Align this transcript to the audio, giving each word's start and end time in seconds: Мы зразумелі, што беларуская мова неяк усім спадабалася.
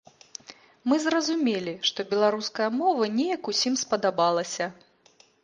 Мы 0.91 0.95
зразумелі, 1.03 1.73
што 1.89 1.99
беларуская 2.13 2.69
мова 2.79 3.03
неяк 3.19 3.43
усім 3.55 3.79
спадабалася. 3.85 4.65